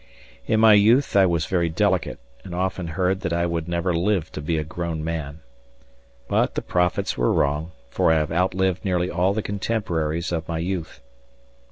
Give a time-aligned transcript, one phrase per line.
[0.47, 4.31] In my youth I was very delicate and often heard that I would never live
[4.31, 5.41] to be a grown man.
[6.27, 10.57] But the prophets were wrong, for I have outlived nearly all the contemporaries of my
[10.57, 11.01] youth.